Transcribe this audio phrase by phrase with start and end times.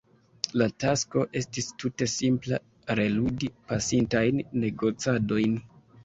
[0.59, 2.57] La tasko estis tute simpla:
[2.99, 5.55] reludi pasintajn negocadojn.